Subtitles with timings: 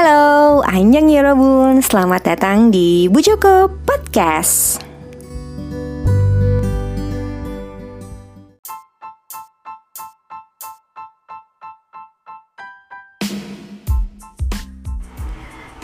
[0.00, 4.80] Halo, Anjang Yorobun, selamat datang di Bu Joko Podcast.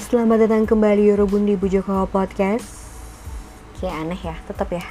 [0.01, 2.65] Selamat datang kembali Yorobun di Bu Joko Podcast.
[3.77, 4.85] Kayak aneh ya, tetap ya.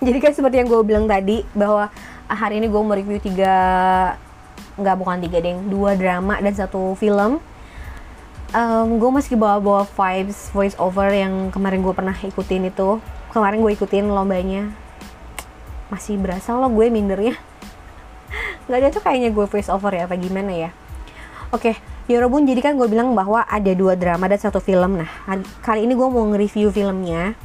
[0.00, 1.92] Jadi kan seperti yang gue bilang tadi bahwa
[2.32, 3.52] hari ini gue mau review tiga
[4.80, 7.51] nggak bukan tiga deh, dua drama dan satu film
[8.52, 13.00] um, gue masih bawa-bawa vibes voice over yang kemarin gue pernah ikutin itu.
[13.32, 14.72] Kemarin gue ikutin lombanya.
[15.88, 17.36] Masih berasa lo gue mindernya.
[18.68, 20.70] Nggak ada tuh kayaknya gue voice over ya apa gimana ya?
[21.52, 21.76] Oke okay,
[22.08, 25.00] Yorobun jadi kan gue bilang bahwa ada dua drama dan satu film.
[25.00, 25.10] Nah
[25.60, 27.36] kali ini gue mau nge-review filmnya.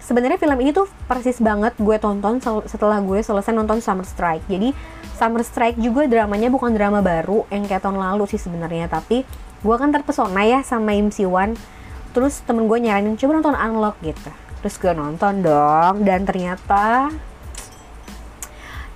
[0.00, 4.48] Sebenarnya film ini tuh persis banget gue tonton setelah gue selesai nonton Summer Strike.
[4.48, 4.72] Jadi
[5.12, 9.74] Summer Strike juga dramanya bukan drama baru yang kayak tahun lalu sih sebenarnya tapi gue
[9.74, 11.58] kan terpesona ya sama MC1
[12.14, 14.30] terus temen gue nyaranin coba nonton Unlock gitu.
[14.62, 17.10] Terus gue nonton dong dan ternyata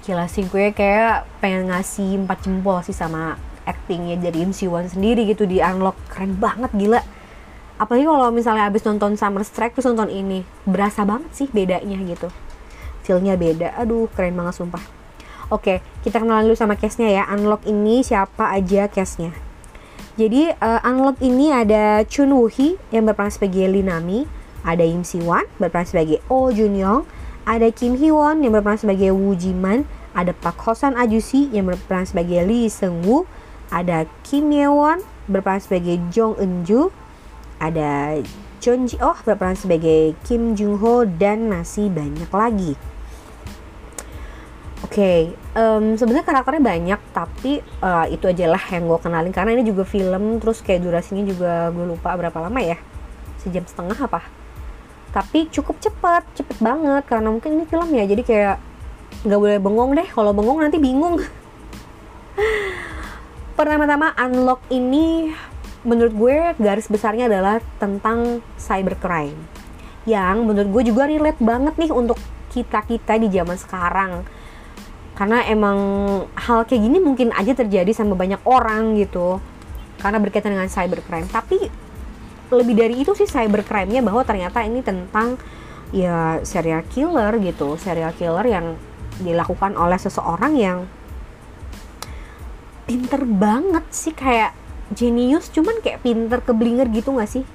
[0.02, 5.46] gila sih gue kayak pengen ngasih empat jempol sih sama actingnya dari MC1 sendiri gitu
[5.46, 5.98] di Unlock.
[6.10, 7.02] Keren banget gila.
[7.78, 12.30] Apalagi kalau misalnya abis nonton Summer Strike terus nonton ini berasa banget sih bedanya gitu.
[13.02, 13.74] Feelnya beda.
[13.83, 14.83] Aduh keren banget sumpah.
[15.50, 17.22] Oke kita kenalan dulu sama case-nya ya.
[17.34, 19.52] Unlock ini siapa aja case-nya
[20.12, 24.28] jadi uh, Unlock ini ada Chun Woo Hee yang berperan sebagai Linami,
[24.60, 27.08] ada Im Si Wan berperan sebagai Oh Jun Young,
[27.48, 31.72] ada Kim Hee Won yang berperan sebagai Woo Ji Man, ada Park Hosan Ajusi yang
[31.72, 33.24] berperan sebagai Lee Seung Woo,
[33.72, 36.92] ada Kim Ye Won berperan sebagai Jong Eun Ju,
[37.56, 38.20] ada
[38.60, 42.77] Chun Ji Oh berperan sebagai Kim Jung Ho dan masih banyak lagi.
[44.93, 45.23] Oke, okay,
[45.57, 49.89] um, sebenarnya karakternya banyak, tapi uh, itu aja lah yang gue kenalin karena ini juga
[49.89, 52.77] film, terus kayak durasinya juga gue lupa berapa lama ya,
[53.41, 54.20] sejam setengah apa?
[55.17, 58.57] Tapi cukup cepet, cepet banget karena mungkin ini film ya, jadi kayak
[59.25, 60.08] nggak boleh bengong deh.
[60.13, 61.25] Kalau bengong nanti bingung.
[63.57, 65.33] Pertama-tama unlock ini
[65.89, 69.41] menurut gue garis besarnya adalah tentang cybercrime
[70.05, 72.20] yang menurut gue juga relate banget nih untuk
[72.52, 74.42] kita kita di zaman sekarang
[75.22, 75.78] karena emang
[76.34, 79.38] hal kayak gini mungkin aja terjadi sama banyak orang gitu.
[80.02, 81.30] Karena berkaitan dengan cybercrime.
[81.30, 81.62] Tapi
[82.50, 85.38] lebih dari itu sih cybercrime-nya bahwa ternyata ini tentang
[85.94, 87.78] ya serial killer gitu.
[87.78, 88.74] Serial killer yang
[89.22, 90.90] dilakukan oleh seseorang yang
[92.90, 94.58] pinter banget sih kayak
[94.90, 97.46] genius cuman kayak pinter keblinger gitu gak sih?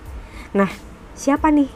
[0.56, 0.72] Nah
[1.20, 1.68] siapa nih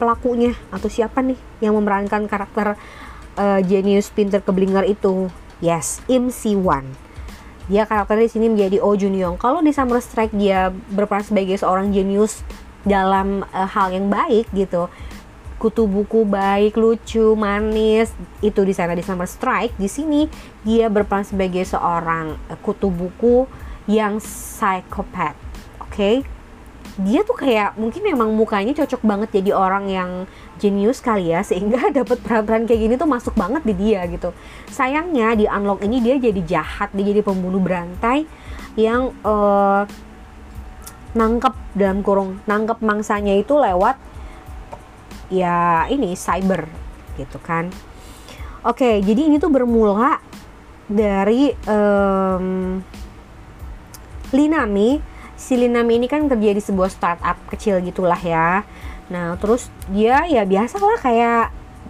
[0.00, 2.80] pelakunya atau siapa nih yang memerankan karakter
[3.36, 5.28] uh, jenius pinter keblinger itu.
[5.62, 6.90] Yes Im Si Wan
[7.70, 11.54] dia karakternya di sini menjadi Oh Jun Young kalau di Summer Strike dia berperan sebagai
[11.54, 12.42] seorang jenius
[12.82, 14.90] dalam uh, hal yang baik gitu.
[15.62, 18.10] Kutu buku baik lucu manis
[18.42, 19.78] itu di sana di Summer Strike.
[19.78, 20.26] Di sini
[20.66, 23.46] dia berperan sebagai seorang uh, kutu buku
[23.86, 25.34] yang psikopat
[25.82, 26.14] oke okay?
[27.00, 30.10] Dia tuh kayak mungkin memang mukanya cocok banget jadi orang yang
[30.60, 34.36] jenius kali ya sehingga dapat peran-peran kayak gini tuh masuk banget di dia gitu.
[34.68, 38.28] Sayangnya di unlock ini dia jadi jahat dia jadi pembunuh berantai
[38.76, 39.88] yang uh,
[41.12, 43.96] nangkep dalam kurung nangkep mangsanya itu lewat
[45.32, 46.68] ya ini cyber
[47.16, 47.72] gitu kan.
[48.68, 50.20] Oke jadi ini tuh bermula
[50.92, 52.80] dari um,
[54.32, 55.11] Linami
[55.42, 58.62] si Linami ini kan kerja di sebuah startup kecil gitulah ya.
[59.10, 61.44] Nah terus dia ya biasa lah kayak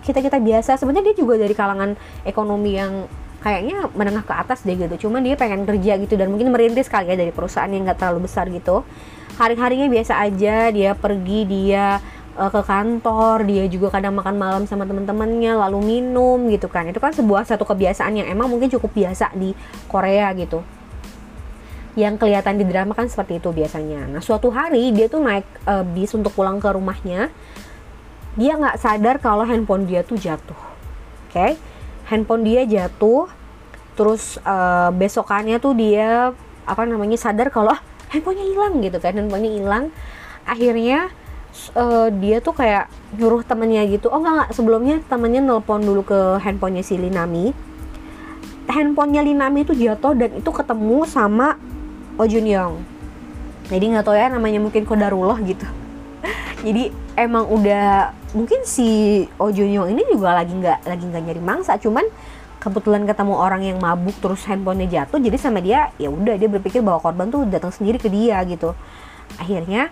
[0.08, 0.80] kita kita biasa.
[0.80, 1.92] Sebenarnya dia juga dari kalangan
[2.24, 3.04] ekonomi yang
[3.44, 5.06] kayaknya menengah ke atas deh gitu.
[5.06, 8.24] Cuman dia pengen kerja gitu dan mungkin merintis kali ya dari perusahaan yang nggak terlalu
[8.24, 8.88] besar gitu.
[9.36, 12.00] Hari-harinya biasa aja dia pergi dia
[12.40, 16.88] uh, ke kantor dia juga kadang makan malam sama teman-temannya lalu minum gitu kan.
[16.88, 19.52] Itu kan sebuah satu kebiasaan yang emang mungkin cukup biasa di
[19.92, 20.64] Korea gitu
[21.92, 24.08] yang kelihatan di drama kan seperti itu biasanya.
[24.08, 27.28] Nah suatu hari dia tuh naik uh, bis untuk pulang ke rumahnya,
[28.32, 30.56] dia nggak sadar kalau handphone dia tuh jatuh.
[31.28, 31.52] Oke, okay?
[32.08, 33.28] handphone dia jatuh,
[33.92, 36.32] terus uh, besokannya tuh dia
[36.64, 39.84] apa namanya sadar kalau ah, handphonenya hilang gitu kan, handphonenya hilang.
[40.48, 41.12] Akhirnya
[41.76, 42.88] uh, dia tuh kayak
[43.20, 47.52] nyuruh temennya gitu, oh nggak nggak sebelumnya temennya nelpon dulu ke handphonenya si Linami.
[48.64, 51.60] Handphonenya Linami itu jatuh dan itu ketemu sama
[52.20, 52.84] Oh Jun Young.
[53.72, 55.64] Jadi nggak tahu ya namanya mungkin kodarullah gitu.
[56.66, 61.42] Jadi emang udah mungkin si Oh Jun Young ini juga lagi nggak lagi nggak nyari
[61.42, 61.80] mangsa.
[61.80, 62.04] Cuman
[62.62, 66.78] kebetulan ketemu orang yang mabuk terus handphonenya jatuh jadi sama dia ya udah dia berpikir
[66.78, 68.76] bahwa korban tuh datang sendiri ke dia gitu.
[69.40, 69.90] Akhirnya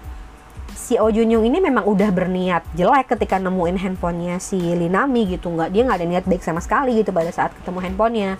[0.74, 5.50] si Oh Jun Young ini memang udah berniat jelek ketika nemuin handphonenya si Linami gitu.
[5.50, 8.30] Nggak dia nggak ada niat baik sama sekali gitu pada saat ketemu handphonenya.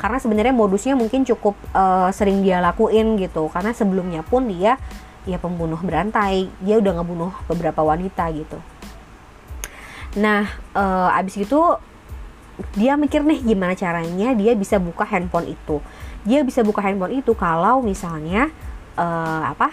[0.00, 3.48] Karena sebenarnya modusnya mungkin cukup uh, sering dia lakuin gitu.
[3.52, 4.80] Karena sebelumnya pun dia
[5.28, 6.48] ya pembunuh berantai.
[6.64, 8.58] Dia udah ngebunuh beberapa wanita gitu.
[10.16, 11.60] Nah uh, abis itu
[12.74, 15.78] dia mikir nih gimana caranya dia bisa buka handphone itu.
[16.26, 18.50] Dia bisa buka handphone itu kalau misalnya
[18.98, 19.70] uh, apa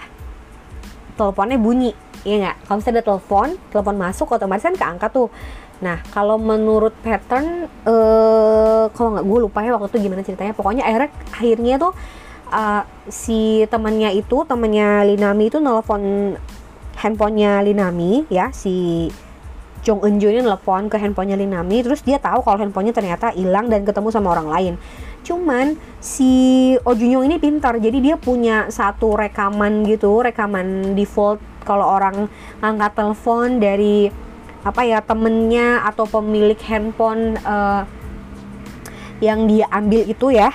[1.16, 1.92] teleponnya bunyi
[2.26, 2.56] ya nggak?
[2.66, 5.30] Kalau misalnya ada telepon telepon masuk otomatis kan keangkat tuh.
[5.80, 10.58] Nah kalau menurut pattern uh, kalau nggak gue lupa ya waktu itu gimana ceritanya.
[10.58, 11.94] Pokoknya akhirnya akhirnya tuh
[12.50, 16.34] uh, si temannya itu temannya Linami itu nelfon
[16.98, 19.08] handphonenya Linami ya si
[19.86, 23.70] Jong Eun Jo ini nelfon ke handphonenya Linami terus dia tahu kalau handphonenya ternyata hilang
[23.70, 24.74] dan ketemu sama orang lain.
[25.26, 31.42] Cuman si Oh Jun Young ini pintar jadi dia punya satu rekaman gitu rekaman default
[31.66, 32.30] kalau orang
[32.62, 34.08] angkat telepon dari
[34.66, 37.86] apa ya temennya atau pemilik handphone uh,
[39.22, 40.54] yang dia ambil itu ya.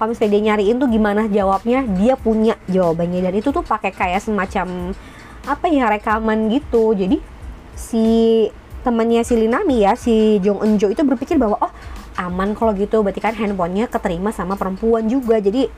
[0.00, 1.84] Kalau misalnya dia nyariin tuh gimana jawabnya?
[1.84, 3.20] Dia punya jawabannya.
[3.20, 4.96] Dan itu tuh pakai kayak semacam
[5.44, 6.96] apa ya rekaman gitu.
[6.96, 7.20] Jadi
[7.76, 8.04] si
[8.80, 11.72] temannya si Linami ya si Jong Eun Jo itu berpikir bahwa oh
[12.16, 13.04] aman kalau gitu.
[13.04, 15.36] Berarti kan handphonenya keterima sama perempuan juga.
[15.36, 15.68] Jadi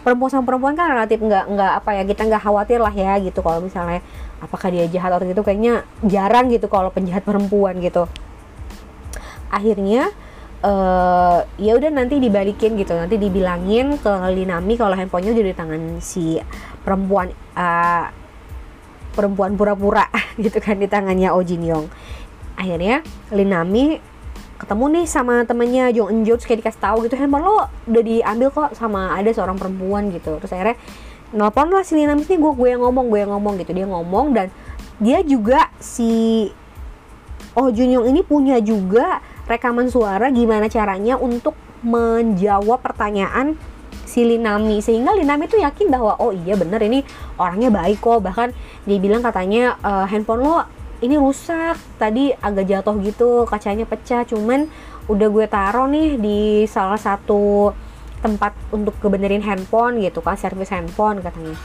[0.00, 3.44] perempuan sama perempuan kan relatif nggak nggak apa ya kita nggak khawatir lah ya gitu
[3.44, 4.00] kalau misalnya
[4.40, 8.08] apakah dia jahat atau gitu kayaknya jarang gitu kalau penjahat perempuan gitu.
[9.52, 10.08] Akhirnya
[10.64, 15.82] uh, ya udah nanti dibalikin gitu nanti dibilangin ke Linami kalau handphonenya udah di tangan
[16.00, 16.40] si
[16.80, 18.06] perempuan uh,
[19.12, 20.08] perempuan pura-pura
[20.44, 21.86] gitu kan di tangannya Oh Jin Yong.
[22.56, 24.09] Akhirnya Linami
[24.60, 28.02] ketemu nih sama temennya Jong Eun Jo terus kayak dikasih tahu gitu handphone lo udah
[28.04, 30.36] diambil kok sama ada seorang perempuan gitu.
[30.36, 30.76] Terus akhirnya
[31.32, 33.72] nelpon lah si Linami nih gue gue yang ngomong gue yang ngomong gitu.
[33.72, 34.52] Dia ngomong dan
[35.00, 36.46] dia juga si
[37.56, 43.56] Oh Jun Young ini punya juga rekaman suara gimana caranya untuk menjawab pertanyaan
[44.06, 44.78] si Linami.
[44.84, 47.02] Sehingga Linami tuh yakin bahwa oh iya bener ini
[47.40, 48.22] orangnya baik kok.
[48.22, 48.48] Bahkan
[48.86, 50.62] dia bilang katanya e, handphone lo
[51.00, 54.68] ini rusak tadi agak jatuh gitu kacanya pecah cuman
[55.10, 56.38] udah gue taruh nih di
[56.70, 57.72] salah satu
[58.20, 61.56] tempat untuk kebenerin handphone gitu kan servis handphone katanya.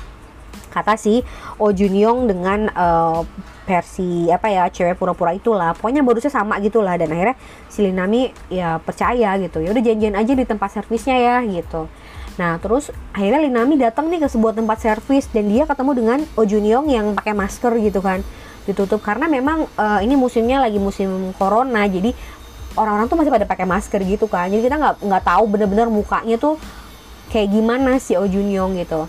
[0.72, 1.24] Kata si
[1.56, 3.24] Oh Jun dengan uh,
[3.64, 5.72] versi apa ya cewek pura-pura itulah.
[5.72, 7.36] Pokoknya modusnya sama gitulah dan akhirnya
[7.72, 9.64] si Linami ya percaya gitu.
[9.64, 11.88] Ya udah janjian aja di tempat servisnya ya gitu.
[12.36, 16.44] Nah, terus akhirnya Linami datang nih ke sebuah tempat servis dan dia ketemu dengan Oh
[16.44, 18.20] Jun yang pakai masker gitu kan
[18.66, 22.14] ditutup karena memang uh, ini musimnya lagi musim corona jadi
[22.76, 24.52] orang-orang tuh masih pada pakai masker gitu kan.
[24.52, 26.60] Jadi kita nggak nggak tahu bener-bener mukanya tuh
[27.32, 29.08] kayak gimana si Oh Jun Young gitu.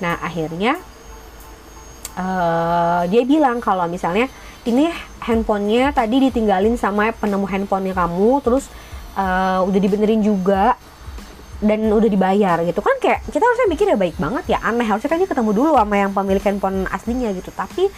[0.00, 0.80] Nah akhirnya
[2.16, 4.26] uh, dia bilang kalau misalnya
[4.66, 4.90] ini
[5.22, 8.66] handphonenya tadi ditinggalin sama penemu handphonenya kamu terus
[9.14, 10.74] uh, udah dibenerin juga
[11.56, 15.08] dan udah dibayar gitu kan kayak kita harusnya mikir ya baik banget ya aneh harusnya
[15.08, 17.48] kan dia ketemu dulu sama yang pemilik handphone aslinya gitu.
[17.54, 17.88] Tapi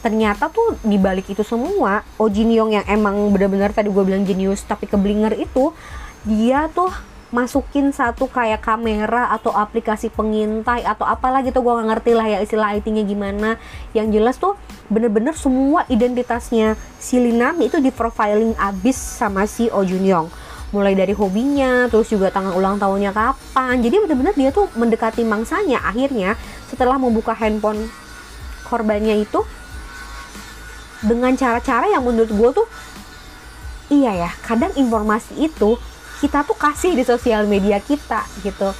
[0.00, 4.64] ternyata tuh dibalik itu semua Oh Jin Yong yang emang benar-benar tadi gue bilang jenius
[4.64, 5.72] tapi keblinger itu
[6.24, 6.88] dia tuh
[7.30, 12.38] masukin satu kayak kamera atau aplikasi pengintai atau apalah gitu gue gak ngerti lah ya
[12.42, 13.56] istilah IT-nya gimana.
[13.94, 14.58] Yang jelas tuh
[14.90, 20.28] bener-bener semua identitasnya si Linami itu di profiling abis sama si Oh Jun Yong
[20.70, 23.78] mulai dari hobinya terus juga tanggal ulang tahunnya kapan.
[23.82, 25.82] Jadi bener-bener dia tuh mendekati mangsanya.
[25.82, 26.34] Akhirnya
[26.66, 27.90] setelah membuka handphone
[28.66, 29.42] korbannya itu
[31.00, 32.66] dengan cara-cara yang menurut gue tuh
[33.90, 35.80] iya ya kadang informasi itu
[36.20, 38.70] kita tuh kasih di sosial media kita gitu.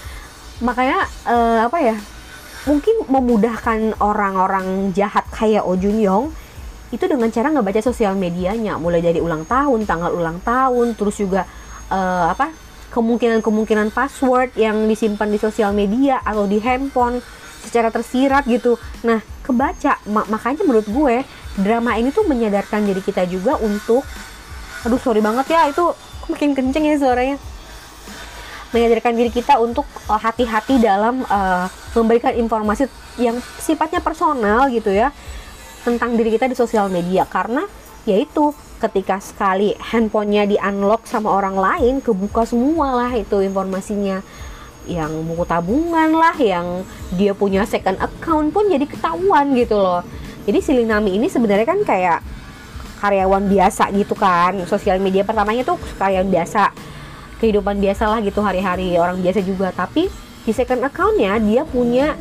[0.60, 1.96] Makanya uh, apa ya
[2.68, 6.28] mungkin memudahkan orang-orang jahat kayak Oh Jun Yong
[6.92, 8.76] itu dengan cara nggak baca sosial medianya.
[8.76, 11.48] Mulai dari ulang tahun tanggal ulang tahun terus juga
[11.88, 12.52] uh, apa
[12.92, 17.24] kemungkinan-kemungkinan password yang disimpan di sosial media atau di handphone
[17.64, 18.76] secara tersirat gitu.
[19.00, 19.96] Nah kebaca.
[20.04, 21.24] Makanya menurut gue
[21.58, 24.06] drama ini tuh menyadarkan diri kita juga untuk
[24.80, 25.84] aduh sorry banget ya itu
[26.30, 27.36] makin kenceng ya suaranya.
[28.70, 31.66] Menyadarkan diri kita untuk uh, hati-hati dalam uh,
[31.98, 32.86] memberikan informasi
[33.18, 35.10] yang sifatnya personal gitu ya
[35.82, 37.26] tentang diri kita di sosial media.
[37.26, 37.66] Karena
[38.06, 44.22] yaitu ketika sekali handphonenya di unlock sama orang lain kebuka semua lah itu informasinya.
[44.86, 46.86] Yang buku tabungan lah yang
[47.18, 50.00] dia punya second account pun jadi ketahuan gitu loh
[50.48, 52.20] jadi si Linami ini sebenarnya kan kayak
[53.00, 54.60] karyawan biasa gitu kan.
[54.68, 56.72] Sosial media pertamanya tuh karyawan biasa
[57.40, 59.72] kehidupan biasa lah gitu hari-hari orang biasa juga.
[59.72, 60.08] Tapi
[60.44, 62.16] di second accountnya dia punya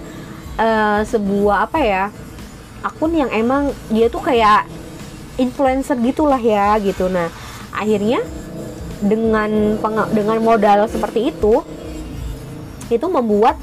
[0.60, 2.04] uh, sebuah apa ya
[2.80, 4.68] akun yang emang dia tuh kayak
[5.36, 7.12] influencer gitulah ya gitu.
[7.12, 7.28] Nah
[7.76, 8.24] akhirnya
[9.00, 9.80] dengan
[10.12, 11.64] dengan modal seperti itu
[12.92, 13.56] itu membuat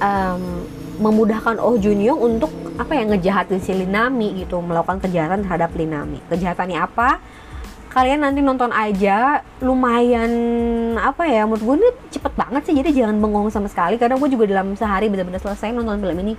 [0.00, 0.64] um,
[0.98, 6.78] memudahkan Oh Junyoung untuk apa ya ngejahatin si Linami gitu melakukan kejahatan terhadap Linami kejahatannya
[6.78, 7.22] apa?
[7.88, 10.30] Kalian nanti nonton aja lumayan
[11.00, 13.96] apa ya menurut gue ini cepet banget sih jadi jangan bengong sama sekali.
[13.96, 16.34] Karena gue juga dalam sehari benar-benar selesai nonton film ini.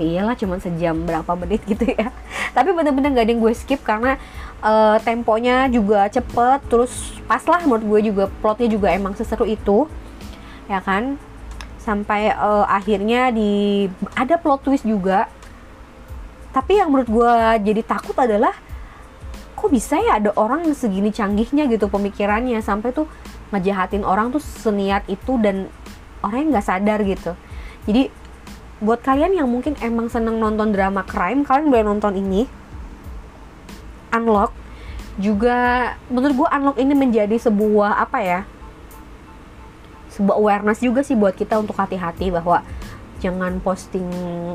[0.00, 2.08] Ya iyalah cuma sejam berapa menit gitu ya.
[2.56, 4.16] Tapi bener-bener gak ada yang gue skip karena
[4.64, 9.84] uh, temponya juga cepet terus pas lah menurut gue juga plotnya juga emang seseru itu.
[10.72, 11.20] Ya kan
[11.78, 15.30] sampai uh, akhirnya di ada plot twist juga.
[16.52, 17.32] Tapi yang menurut gue
[17.70, 18.52] jadi takut adalah
[19.58, 23.10] kok bisa ya ada orang segini canggihnya gitu pemikirannya sampai tuh
[23.50, 25.66] ngejahatin orang tuh seniat itu dan
[26.22, 27.32] orang yang nggak sadar gitu.
[27.88, 28.10] Jadi
[28.78, 32.46] buat kalian yang mungkin emang seneng nonton drama crime kalian boleh nonton ini.
[34.14, 34.54] Unlock.
[35.18, 38.40] Juga menurut gue unlock ini menjadi sebuah apa ya
[40.12, 42.64] sebuah awareness juga sih buat kita untuk hati-hati bahwa
[43.18, 44.06] jangan posting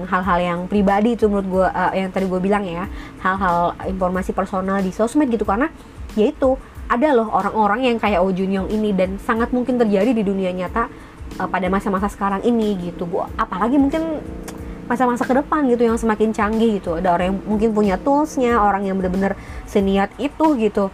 [0.08, 2.88] hal-hal yang pribadi itu menurut gue uh, yang tadi gue bilang ya.
[3.20, 5.44] Hal-hal informasi personal di sosmed gitu.
[5.44, 5.68] Karena
[6.16, 6.56] yaitu
[6.88, 10.88] ada loh orang-orang yang kayak Oh Junyong ini dan sangat mungkin terjadi di dunia nyata
[11.40, 13.04] uh, pada masa-masa sekarang ini gitu.
[13.08, 14.24] Bu apalagi mungkin
[14.84, 17.00] masa-masa ke depan gitu yang semakin canggih gitu.
[17.00, 19.36] Ada orang yang mungkin punya toolsnya orang yang benar-benar
[19.68, 20.92] seniat itu gitu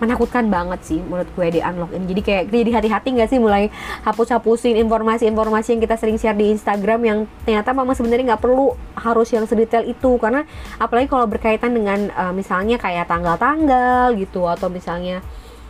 [0.00, 2.04] menakutkan banget sih menurut gue di unlock ini.
[2.10, 3.68] Jadi kayak jadi hati-hati nggak sih mulai
[4.08, 9.28] hapus-hapusin informasi-informasi yang kita sering share di Instagram yang ternyata mama sebenarnya nggak perlu harus
[9.30, 10.16] yang sedetail itu.
[10.16, 10.48] Karena
[10.80, 15.20] apalagi kalau berkaitan dengan uh, misalnya kayak tanggal-tanggal gitu atau misalnya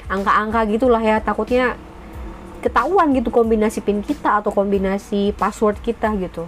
[0.06, 1.75] angka-angka gitulah ya takutnya
[2.60, 6.46] ketahuan gitu kombinasi pin kita atau kombinasi password kita gitu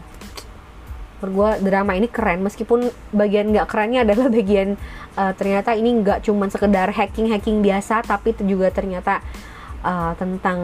[1.22, 2.42] menurut gue drama ini keren.
[2.42, 4.74] Meskipun bagian nggak kerennya adalah bagian
[5.14, 9.22] uh, ternyata ini nggak cuma sekedar hacking hacking biasa tapi juga ternyata
[9.86, 10.58] uh, tentang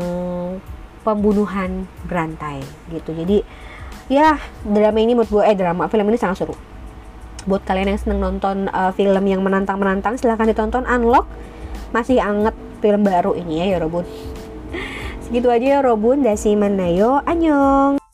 [1.07, 3.15] pembunuhan berantai gitu.
[3.15, 3.47] Jadi
[4.11, 4.35] ya
[4.67, 6.59] drama ini menurut gue eh drama film ini sangat seru.
[7.47, 10.83] Buat kalian yang seneng nonton uh, film yang menantang menantang silahkan ditonton.
[10.85, 11.31] Unlock.
[11.95, 12.53] Masih anget
[12.85, 14.05] film baru ini ya ya Robun.
[15.25, 16.21] Segitu aja ya Robun.
[16.21, 17.25] Dasi manayo.
[17.25, 18.08] Anyong